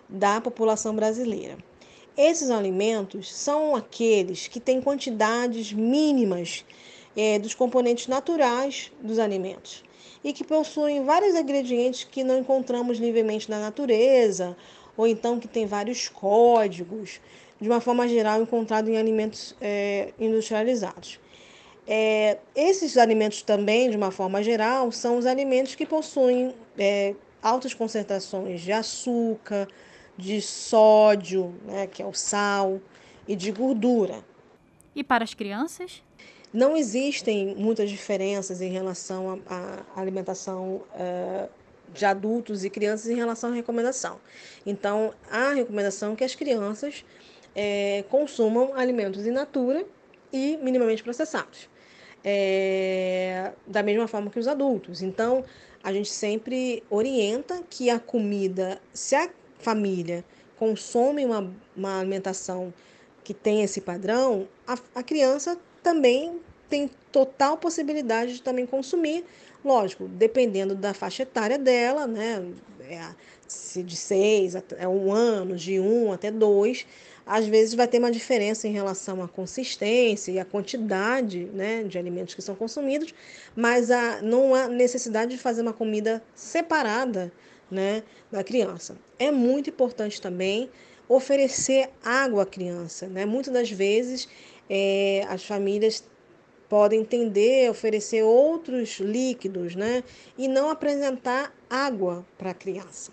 da 0.10 0.42
população 0.42 0.96
brasileira. 0.96 1.58
Esses 2.18 2.50
alimentos 2.50 3.34
são 3.34 3.76
aqueles 3.76 4.48
que 4.48 4.60
têm 4.60 4.82
quantidades 4.82 5.74
mínimas 5.74 6.66
é, 7.16 7.40
dos 7.40 7.54
componentes 7.54 8.08
naturais 8.08 8.92
dos 9.02 9.20
alimentos 9.20 9.84
e 10.24 10.34
que 10.34 10.44
possuem 10.44 11.04
vários 11.04 11.36
ingredientes 11.36 12.04
que 12.04 12.24
não 12.24 12.40
encontramos 12.40 12.98
livremente 12.98 13.50
na 13.50 13.60
natureza 13.60 14.58
ou 14.98 15.06
então 15.06 15.40
que 15.40 15.48
tem 15.48 15.66
vários 15.66 16.08
códigos, 16.08 17.20
de 17.60 17.70
uma 17.70 17.80
forma 17.80 18.08
geral, 18.08 18.42
encontrado 18.42 18.90
em 18.90 18.98
alimentos 18.98 19.56
é, 19.62 20.14
industrializados. 20.20 21.20
É, 21.88 22.40
esses 22.56 22.98
alimentos 22.98 23.42
também, 23.42 23.90
de 23.90 23.98
uma 23.98 24.10
forma 24.10 24.42
geral, 24.42 24.92
são 24.92 25.18
os 25.18 25.26
alimentos 25.26 25.76
que 25.76 25.86
possuem 25.86 26.56
é, 26.78 27.14
altas 27.42 27.74
concentrações 27.74 28.62
de 28.62 28.72
açúcar, 28.72 29.68
de 30.18 30.42
sódio, 30.42 31.54
né, 31.66 31.88
que 31.88 32.02
é 32.02 32.06
o 32.06 32.14
sal, 32.14 32.82
e 33.28 33.36
de 33.36 33.52
gordura. 33.52 34.24
E 34.96 35.04
para 35.04 35.24
as 35.24 35.34
crianças? 35.34 36.02
Não 36.56 36.78
existem 36.78 37.54
muitas 37.54 37.90
diferenças 37.90 38.62
em 38.62 38.72
relação 38.72 39.42
à 39.46 39.84
alimentação 39.94 40.84
uh, 40.94 41.50
de 41.94 42.06
adultos 42.06 42.64
e 42.64 42.70
crianças 42.70 43.12
em 43.12 43.16
relação 43.16 43.52
à 43.52 43.54
recomendação. 43.54 44.22
Então, 44.66 45.14
a 45.30 45.52
recomendação 45.52 46.14
é 46.14 46.16
que 46.16 46.24
as 46.24 46.34
crianças 46.34 47.04
é, 47.54 48.06
consumam 48.10 48.74
alimentos 48.74 49.28
in 49.28 49.32
natura 49.32 49.86
e 50.32 50.56
minimamente 50.62 51.04
processados. 51.04 51.68
É, 52.24 53.52
da 53.68 53.84
mesma 53.84 54.08
forma 54.08 54.32
que 54.32 54.40
os 54.40 54.48
adultos. 54.48 55.02
Então, 55.02 55.44
a 55.84 55.92
gente 55.92 56.10
sempre 56.10 56.82
orienta 56.90 57.64
que 57.70 57.90
a 57.90 58.00
comida, 58.00 58.82
se 58.94 59.14
a 59.14 59.30
família 59.60 60.24
consome 60.56 61.26
uma, 61.26 61.54
uma 61.76 62.00
alimentação 62.00 62.74
que 63.26 63.34
tem 63.34 63.62
esse 63.62 63.82
padrão, 63.82 64.48
a, 64.66 64.78
a 64.96 65.04
criança 65.04 65.60
também 65.86 66.40
tem 66.68 66.90
total 67.12 67.58
possibilidade 67.58 68.34
de 68.34 68.42
também 68.42 68.66
consumir, 68.66 69.24
lógico, 69.64 70.08
dependendo 70.08 70.74
da 70.74 70.96
faixa 70.96 71.22
etária 71.22 71.60
dela, 71.60 72.08
né? 72.08 72.44
É, 72.90 73.02
se 73.48 73.84
de 73.84 73.96
seis 73.96 74.56
até 74.56 74.88
um 74.88 75.14
ano, 75.14 75.56
de 75.56 75.80
um 75.80 76.12
até 76.12 76.32
dois, 76.32 76.88
às 77.24 77.46
vezes 77.46 77.76
vai 77.76 77.88
ter 77.88 78.00
uma 78.00 78.12
diferença 78.12 78.68
em 78.68 78.72
relação 78.72 79.22
à 79.22 79.28
consistência 79.28 80.32
e 80.32 80.40
à 80.40 80.46
quantidade 80.46 81.46
né, 81.54 81.84
de 81.84 82.00
alimentos 82.00 82.34
que 82.34 82.42
são 82.42 82.56
consumidos, 82.56 83.14
mas 83.56 83.92
a, 83.92 84.24
não 84.24 84.56
há 84.56 84.68
necessidade 84.68 85.36
de 85.36 85.38
fazer 85.38 85.62
uma 85.62 85.74
comida 85.74 86.22
separada 86.34 87.32
né, 87.70 88.02
da 88.32 88.44
criança. 88.44 88.98
É 89.20 89.32
muito 89.32 89.70
importante 89.70 90.20
também 90.20 90.70
oferecer 91.08 91.90
água 92.04 92.44
à 92.44 92.46
criança. 92.46 93.08
Né? 93.08 93.26
Muitas 93.26 93.54
das 93.54 93.70
vezes 93.70 94.28
é, 94.70 95.26
as 95.30 95.44
famílias 95.44 96.04
podem 96.70 97.02
entender, 97.02 97.70
oferecer 97.70 98.24
outros 98.24 99.00
líquidos, 99.00 99.76
né? 99.76 100.04
E 100.38 100.48
não 100.48 100.70
apresentar 100.70 101.54
água 101.70 102.26
para 102.38 102.52
a 102.52 102.54
criança. 102.54 103.12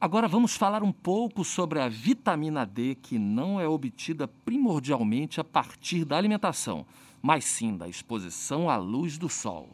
Agora 0.00 0.28
vamos 0.28 0.56
falar 0.56 0.82
um 0.82 0.92
pouco 0.92 1.44
sobre 1.44 1.80
a 1.80 1.88
vitamina 1.88 2.64
D, 2.64 2.96
que 3.02 3.18
não 3.18 3.60
é 3.60 3.66
obtida 3.66 4.28
primordialmente 4.44 5.40
a 5.40 5.44
partir 5.44 6.04
da 6.04 6.16
alimentação, 6.16 6.86
mas 7.20 7.44
sim 7.44 7.76
da 7.76 7.88
exposição 7.88 8.70
à 8.70 8.76
luz 8.76 9.18
do 9.18 9.28
sol. 9.28 9.68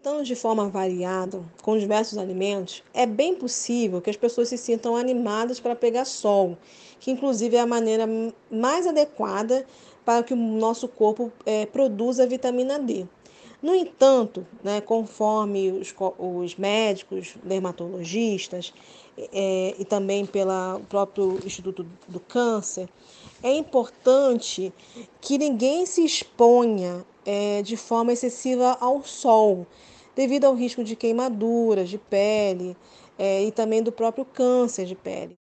Então, 0.00 0.22
de 0.22 0.34
forma 0.34 0.68
variada, 0.68 1.44
com 1.62 1.78
diversos 1.78 2.18
alimentos, 2.18 2.82
é 2.94 3.04
bem 3.04 3.34
possível 3.34 4.00
que 4.00 4.10
as 4.10 4.16
pessoas 4.16 4.48
se 4.48 4.56
sintam 4.56 4.96
animadas 4.96 5.60
para 5.60 5.76
pegar 5.76 6.04
sol, 6.04 6.56
que 6.98 7.10
inclusive 7.10 7.56
é 7.56 7.60
a 7.60 7.66
maneira 7.66 8.04
mais 8.50 8.86
adequada 8.86 9.66
para 10.08 10.22
que 10.22 10.32
o 10.32 10.36
nosso 10.38 10.88
corpo 10.88 11.30
é, 11.44 11.66
produza 11.66 12.26
vitamina 12.26 12.78
D. 12.78 13.06
No 13.62 13.74
entanto, 13.74 14.46
né, 14.64 14.80
conforme 14.80 15.70
os, 15.70 15.94
os 16.18 16.56
médicos, 16.56 17.34
dermatologistas, 17.44 18.72
é, 19.30 19.74
e 19.78 19.84
também 19.84 20.24
pelo 20.24 20.80
próprio 20.88 21.38
Instituto 21.44 21.86
do 22.08 22.20
Câncer, 22.20 22.88
é 23.42 23.52
importante 23.52 24.72
que 25.20 25.36
ninguém 25.36 25.84
se 25.84 26.02
exponha 26.02 27.04
é, 27.26 27.60
de 27.60 27.76
forma 27.76 28.10
excessiva 28.10 28.78
ao 28.80 29.04
sol, 29.04 29.66
devido 30.16 30.46
ao 30.46 30.54
risco 30.54 30.82
de 30.82 30.96
queimaduras 30.96 31.90
de 31.90 31.98
pele 31.98 32.74
é, 33.18 33.44
e 33.44 33.52
também 33.52 33.82
do 33.82 33.92
próprio 33.92 34.24
câncer 34.24 34.86
de 34.86 34.94
pele. 34.94 35.36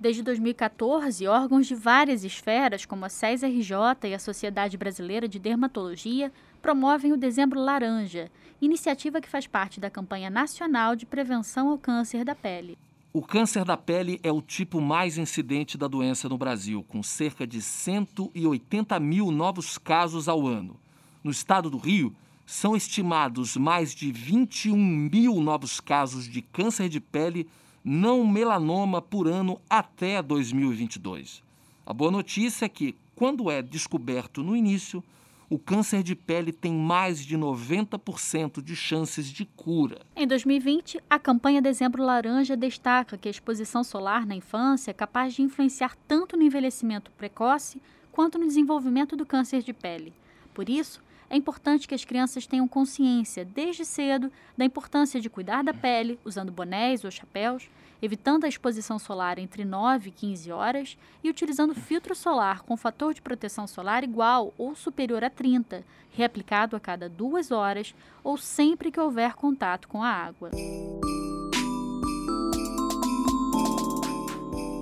Desde 0.00 0.22
2014, 0.22 1.26
órgãos 1.26 1.66
de 1.66 1.74
várias 1.74 2.22
esferas, 2.22 2.86
como 2.86 3.04
a 3.04 3.08
SES-RJ 3.08 3.74
e 4.04 4.14
a 4.14 4.18
Sociedade 4.18 4.76
Brasileira 4.76 5.26
de 5.26 5.40
Dermatologia, 5.40 6.32
promovem 6.62 7.12
o 7.12 7.16
Dezembro 7.16 7.60
Laranja, 7.60 8.30
iniciativa 8.62 9.20
que 9.20 9.28
faz 9.28 9.48
parte 9.48 9.80
da 9.80 9.90
campanha 9.90 10.30
nacional 10.30 10.94
de 10.94 11.04
prevenção 11.04 11.68
ao 11.68 11.78
câncer 11.78 12.24
da 12.24 12.34
pele. 12.34 12.78
O 13.12 13.22
câncer 13.22 13.64
da 13.64 13.76
pele 13.76 14.20
é 14.22 14.30
o 14.30 14.40
tipo 14.40 14.80
mais 14.80 15.18
incidente 15.18 15.76
da 15.76 15.88
doença 15.88 16.28
no 16.28 16.38
Brasil, 16.38 16.84
com 16.86 17.02
cerca 17.02 17.44
de 17.44 17.60
180 17.60 19.00
mil 19.00 19.32
novos 19.32 19.78
casos 19.78 20.28
ao 20.28 20.46
ano. 20.46 20.76
No 21.24 21.32
estado 21.32 21.68
do 21.68 21.78
Rio, 21.78 22.14
são 22.48 22.74
estimados 22.74 23.58
mais 23.58 23.94
de 23.94 24.10
21 24.10 24.74
mil 24.74 25.34
novos 25.42 25.80
casos 25.80 26.26
de 26.26 26.40
câncer 26.40 26.88
de 26.88 26.98
pele 26.98 27.46
não 27.84 28.26
melanoma 28.26 29.02
por 29.02 29.28
ano 29.28 29.60
até 29.68 30.22
2022. 30.22 31.42
A 31.84 31.92
boa 31.92 32.10
notícia 32.10 32.64
é 32.64 32.68
que, 32.68 32.96
quando 33.14 33.50
é 33.50 33.60
descoberto 33.60 34.42
no 34.42 34.56
início, 34.56 35.04
o 35.50 35.58
câncer 35.58 36.02
de 36.02 36.14
pele 36.14 36.50
tem 36.50 36.72
mais 36.72 37.22
de 37.22 37.36
90% 37.36 38.62
de 38.62 38.74
chances 38.74 39.26
de 39.26 39.44
cura. 39.44 40.00
Em 40.16 40.26
2020, 40.26 41.02
a 41.08 41.18
campanha 41.18 41.60
Dezembro 41.60 42.02
Laranja 42.02 42.56
destaca 42.56 43.18
que 43.18 43.28
a 43.28 43.30
exposição 43.30 43.84
solar 43.84 44.24
na 44.24 44.34
infância 44.34 44.90
é 44.90 44.94
capaz 44.94 45.34
de 45.34 45.42
influenciar 45.42 45.94
tanto 46.08 46.34
no 46.34 46.44
envelhecimento 46.44 47.10
precoce 47.10 47.82
quanto 48.10 48.38
no 48.38 48.46
desenvolvimento 48.46 49.14
do 49.14 49.26
câncer 49.26 49.62
de 49.62 49.74
pele. 49.74 50.14
Por 50.54 50.70
isso, 50.70 51.06
é 51.30 51.36
importante 51.36 51.86
que 51.86 51.94
as 51.94 52.04
crianças 52.04 52.46
tenham 52.46 52.66
consciência, 52.66 53.44
desde 53.44 53.84
cedo, 53.84 54.32
da 54.56 54.64
importância 54.64 55.20
de 55.20 55.28
cuidar 55.28 55.62
da 55.62 55.74
pele, 55.74 56.18
usando 56.24 56.50
bonés 56.50 57.04
ou 57.04 57.10
chapéus, 57.10 57.68
evitando 58.00 58.44
a 58.44 58.48
exposição 58.48 58.98
solar 58.98 59.38
entre 59.38 59.64
9 59.64 60.08
e 60.08 60.12
15 60.12 60.52
horas 60.52 60.96
e 61.22 61.28
utilizando 61.28 61.74
filtro 61.74 62.14
solar 62.14 62.62
com 62.62 62.76
fator 62.76 63.12
de 63.12 63.20
proteção 63.20 63.66
solar 63.66 64.04
igual 64.04 64.54
ou 64.56 64.74
superior 64.74 65.22
a 65.22 65.28
30, 65.28 65.84
reaplicado 66.12 66.76
a 66.76 66.80
cada 66.80 67.08
duas 67.08 67.50
horas 67.50 67.94
ou 68.24 68.38
sempre 68.38 68.90
que 68.90 69.00
houver 69.00 69.34
contato 69.34 69.88
com 69.88 70.02
a 70.02 70.08
água. 70.08 70.50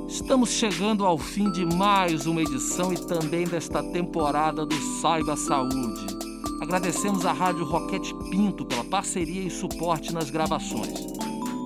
Estamos 0.09 0.50
chegando 0.50 1.04
ao 1.04 1.18
fim 1.18 1.50
de 1.50 1.64
mais 1.64 2.26
uma 2.26 2.42
edição 2.42 2.92
e 2.92 3.06
também 3.06 3.46
desta 3.46 3.82
temporada 3.92 4.66
do 4.66 4.74
Saiba 4.74 5.37
Saúde. 5.37 6.15
Agradecemos 6.60 7.26
à 7.26 7.32
Rádio 7.32 7.64
Roquete 7.64 8.14
Pinto 8.30 8.64
pela 8.64 8.84
parceria 8.84 9.42
e 9.42 9.50
suporte 9.50 10.12
nas 10.12 10.30
gravações. 10.30 11.06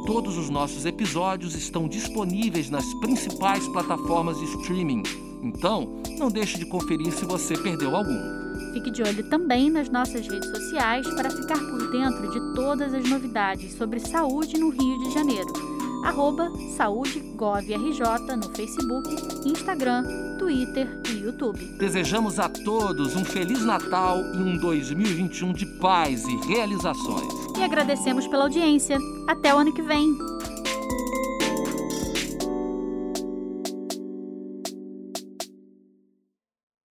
Todos 0.05 0.37
os 0.37 0.51
nossos 0.51 0.85
episódios 0.85 1.55
estão 1.55 1.87
disponíveis 1.87 2.69
nas 2.71 2.93
principais 2.95 3.67
plataformas 3.69 4.39
de 4.39 4.45
streaming. 4.57 5.03
Então, 5.43 6.03
não 6.19 6.29
deixe 6.29 6.59
de 6.59 6.67
conferir 6.67 7.13
se 7.13 7.25
você 7.25 7.57
perdeu 7.57 7.95
algum. 7.95 8.73
Fique 8.73 8.91
de 8.91 9.03
olho 9.03 9.29
também 9.31 9.71
nas 9.71 9.89
nossas 9.89 10.27
redes 10.27 10.51
sociais 10.51 11.07
para 11.15 11.31
ficar 11.31 11.59
por 11.59 11.91
dentro 11.91 12.31
de 12.31 12.55
todas 12.55 12.93
as 12.93 13.09
novidades 13.09 13.73
sobre 13.75 14.01
saúde 14.01 14.59
no 14.59 14.71
Rio 14.71 14.99
de 14.99 15.11
Janeiro 15.13 15.70
arroba 16.05 16.51
SaúdeGovRJ 16.77 18.37
no 18.37 18.49
Facebook, 18.55 19.09
Instagram, 19.45 20.05
Twitter 20.39 20.89
e 21.09 21.25
YouTube. 21.25 21.59
Desejamos 21.79 22.39
a 22.39 22.49
todos 22.49 23.17
um 23.17 23.25
Feliz 23.25 23.65
Natal 23.65 24.19
e 24.35 24.39
um 24.39 24.59
2021 24.59 25.53
de 25.53 25.67
paz 25.79 26.25
e 26.25 26.37
realizações. 26.47 27.33
E 27.59 27.63
agradecemos 27.63 28.27
pela 28.27 28.45
audiência. 28.45 28.99
Até 29.29 29.55
o 29.55 29.59
ano 29.59 29.73
que 29.73 29.83
vem! 29.83 30.40